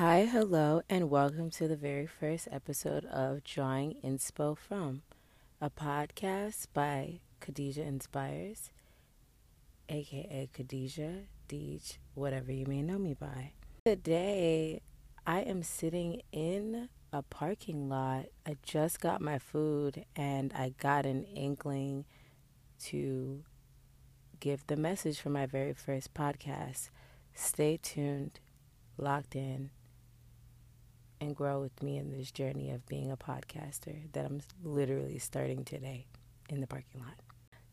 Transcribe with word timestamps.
Hi, 0.00 0.24
hello, 0.24 0.80
and 0.88 1.10
welcome 1.10 1.50
to 1.50 1.68
the 1.68 1.76
very 1.76 2.06
first 2.06 2.48
episode 2.50 3.04
of 3.04 3.44
Drawing 3.44 3.96
Inspo 4.02 4.56
From, 4.56 5.02
a 5.60 5.68
podcast 5.68 6.68
by 6.72 7.20
Khadijah 7.40 7.82
Inspires, 7.82 8.70
aka 9.90 10.48
Khadijah, 10.54 11.24
Deej, 11.50 11.98
whatever 12.14 12.50
you 12.50 12.64
may 12.64 12.80
know 12.80 12.96
me 12.96 13.12
by. 13.12 13.52
Today, 13.84 14.80
I 15.26 15.40
am 15.40 15.62
sitting 15.62 16.22
in 16.32 16.88
a 17.12 17.20
parking 17.20 17.90
lot. 17.90 18.24
I 18.46 18.56
just 18.62 19.00
got 19.00 19.20
my 19.20 19.38
food 19.38 20.06
and 20.16 20.50
I 20.54 20.72
got 20.78 21.04
an 21.04 21.24
inkling 21.24 22.06
to 22.84 23.44
give 24.40 24.66
the 24.66 24.76
message 24.76 25.20
for 25.20 25.28
my 25.28 25.44
very 25.44 25.74
first 25.74 26.14
podcast. 26.14 26.88
Stay 27.34 27.76
tuned, 27.76 28.40
locked 28.96 29.36
in 29.36 29.68
and 31.20 31.36
grow 31.36 31.60
with 31.60 31.82
me 31.82 31.98
in 31.98 32.10
this 32.10 32.30
journey 32.30 32.70
of 32.70 32.86
being 32.86 33.10
a 33.10 33.16
podcaster 33.16 34.10
that 34.12 34.24
I'm 34.24 34.40
literally 34.62 35.18
starting 35.18 35.64
today 35.64 36.06
in 36.48 36.60
the 36.60 36.66
parking 36.66 37.00
lot. 37.00 37.20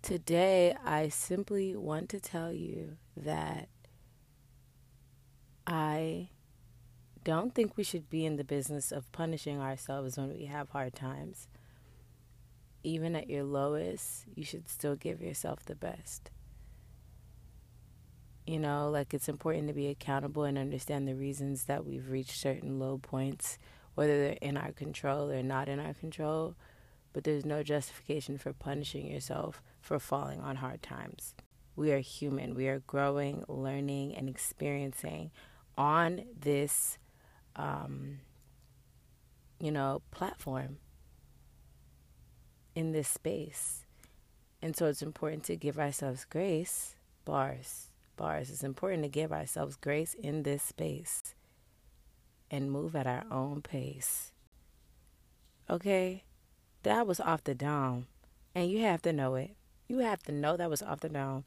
Today, 0.02 0.76
I 0.86 1.10
simply 1.10 1.76
want 1.76 2.10
to 2.10 2.20
tell 2.20 2.52
you 2.52 2.98
that 3.16 3.70
I 5.66 6.30
don't 7.24 7.54
think 7.54 7.76
we 7.76 7.84
should 7.84 8.10
be 8.10 8.26
in 8.26 8.38
the 8.38 8.44
business 8.44 8.92
of 8.92 9.12
punishing 9.12 9.60
ourselves 9.60 10.18
when 10.18 10.30
we 10.30 10.46
have 10.46 10.70
hard 10.70 10.94
times. 10.94 11.48
Even 12.84 13.16
at 13.16 13.30
your 13.30 13.44
lowest, 13.44 14.26
you 14.34 14.46
should 14.46 14.70
still 14.70 14.96
give 14.96 15.22
yourself 15.22 15.66
the 15.66 15.76
best. 15.76 16.32
You 18.48 18.60
know, 18.60 18.90
like 18.90 19.14
it's 19.14 19.28
important 19.28 19.68
to 19.68 19.74
be 19.74 19.88
accountable 19.88 20.46
and 20.46 20.58
understand 20.58 21.06
the 21.06 21.16
reasons 21.16 21.66
that 21.66 21.86
we've 21.86 22.10
reached 22.10 22.40
certain 22.40 22.80
low 22.80 22.98
points, 22.98 23.58
whether 23.94 24.18
they're 24.18 24.38
in 24.42 24.56
our 24.56 24.72
control 24.72 25.30
or 25.30 25.44
not 25.44 25.68
in 25.68 25.82
our 25.82 25.94
control. 25.94 26.56
But 27.12 27.26
there's 27.26 27.46
no 27.46 27.62
justification 27.62 28.38
for 28.38 28.54
punishing 28.54 29.06
yourself 29.06 29.62
for 29.82 30.00
falling 30.00 30.40
on 30.40 30.56
hard 30.56 30.82
times. 30.82 31.36
We 31.76 31.92
are 31.92 32.00
human. 32.00 32.56
We 32.56 32.70
are 32.70 32.80
growing, 32.80 33.44
learning, 33.50 34.16
and 34.16 34.30
experiencing 34.30 35.32
on 35.78 36.24
this, 36.40 36.98
um, 37.58 38.20
you 39.60 39.72
know, 39.72 40.04
platform 40.10 40.78
in 42.76 42.94
this 42.94 43.10
space. 43.10 43.86
And 44.62 44.74
so 44.74 44.86
it's 44.86 45.02
important 45.02 45.44
to 45.46 45.58
give 45.58 45.78
ourselves 45.78 46.24
grace, 46.24 46.96
bars, 47.26 47.90
bars. 48.18 48.50
It's 48.50 48.64
important 48.64 49.04
to 49.04 49.10
give 49.10 49.32
ourselves 49.32 49.78
grace 49.78 50.14
in 50.16 50.44
this 50.44 50.64
space 50.64 51.36
and 52.52 52.72
move 52.72 52.96
at 52.96 53.08
our 53.08 53.24
own 53.32 53.62
pace. 53.62 54.32
Okay? 55.70 56.24
That 56.84 57.08
was 57.08 57.20
off 57.20 57.44
the 57.44 57.56
dome. 57.56 58.08
And 58.54 58.70
you 58.70 58.80
have 58.82 59.02
to 59.04 59.14
know 59.14 59.36
it. 59.36 59.56
You 59.88 60.00
have 60.00 60.24
to 60.24 60.32
know 60.32 60.58
that 60.58 60.70
was 60.70 60.82
off 60.82 61.00
the 61.00 61.10
dome. 61.10 61.46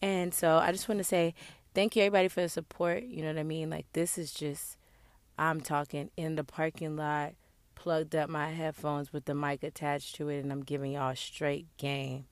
And 0.00 0.34
so 0.34 0.58
I 0.58 0.72
just 0.72 0.88
want 0.88 0.98
to 0.98 1.04
say 1.04 1.34
thank 1.74 1.96
you 1.96 2.02
everybody 2.02 2.28
for 2.28 2.42
the 2.42 2.48
support. 2.48 3.04
You 3.04 3.22
know 3.22 3.28
what 3.28 3.38
I 3.38 3.44
mean? 3.44 3.70
Like 3.70 3.86
this 3.92 4.18
is 4.18 4.32
just 4.32 4.76
I'm 5.38 5.60
talking 5.60 6.10
in 6.16 6.36
the 6.36 6.44
parking 6.44 6.96
lot, 6.96 7.32
plugged 7.74 8.14
up 8.14 8.28
my 8.28 8.50
headphones 8.50 9.12
with 9.12 9.24
the 9.24 9.34
mic 9.34 9.62
attached 9.62 10.14
to 10.16 10.28
it, 10.28 10.40
and 10.40 10.52
I'm 10.52 10.62
giving 10.62 10.92
y'all 10.92 11.14
straight 11.14 11.66
game. 11.78 12.26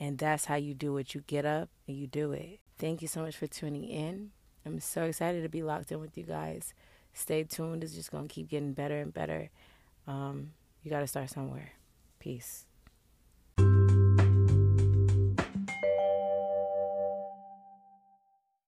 And 0.00 0.18
that's 0.18 0.46
how 0.46 0.56
you 0.56 0.74
do 0.74 0.96
it. 0.98 1.14
You 1.14 1.22
get 1.26 1.44
up 1.44 1.68
and 1.86 1.96
you 1.96 2.06
do 2.06 2.32
it. 2.32 2.60
Thank 2.78 3.02
you 3.02 3.08
so 3.08 3.22
much 3.22 3.36
for 3.36 3.46
tuning 3.46 3.84
in. 3.84 4.30
I'm 4.66 4.80
so 4.80 5.04
excited 5.04 5.42
to 5.42 5.48
be 5.48 5.62
locked 5.62 5.92
in 5.92 6.00
with 6.00 6.16
you 6.16 6.24
guys. 6.24 6.74
Stay 7.12 7.44
tuned. 7.44 7.84
It's 7.84 7.94
just 7.94 8.10
going 8.10 8.26
to 8.28 8.34
keep 8.34 8.48
getting 8.48 8.72
better 8.72 8.98
and 8.98 9.12
better. 9.14 9.50
Um, 10.06 10.52
you 10.82 10.90
got 10.90 11.00
to 11.00 11.06
start 11.06 11.30
somewhere. 11.30 11.72
Peace. 12.18 12.66